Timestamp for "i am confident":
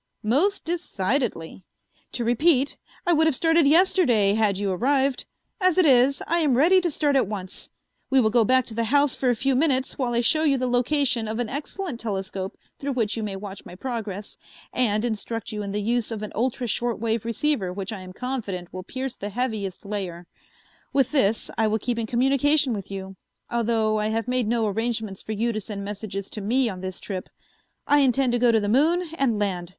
17.93-18.73